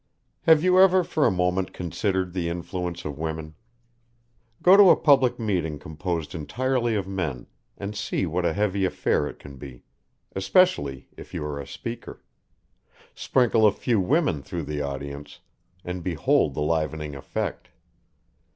Have 0.47 0.63
you 0.63 0.79
ever 0.79 1.03
for 1.03 1.27
a 1.27 1.29
moment 1.31 1.73
considered 1.73 2.33
the 2.33 2.49
influence 2.49 3.05
of 3.05 3.19
women? 3.19 3.53
Go 4.63 4.75
to 4.75 4.89
a 4.89 4.95
public 4.95 5.37
meeting 5.39 5.77
composed 5.77 6.33
entirely 6.33 6.95
of 6.95 7.07
men 7.07 7.45
and 7.77 7.95
see 7.95 8.25
what 8.25 8.43
a 8.43 8.53
heavy 8.53 8.83
affair 8.83 9.27
it 9.27 9.37
can 9.37 9.57
be, 9.57 9.83
especially 10.35 11.07
if 11.17 11.35
you 11.35 11.45
are 11.45 11.59
a 11.59 11.67
speaker; 11.67 12.23
sprinkle 13.13 13.67
a 13.67 13.71
few 13.71 13.99
women 13.99 14.41
through 14.41 14.63
the 14.63 14.81
audience, 14.81 15.37
and 15.85 16.03
behold 16.03 16.55
the 16.55 16.63
livening 16.63 17.13
effect. 17.15 17.67